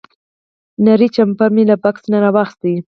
نری 0.85 1.07
جمپر 1.15 1.49
مې 1.55 1.63
له 1.69 1.75
بکس 1.83 2.03
نه 2.11 2.17
راوویست. 2.23 2.61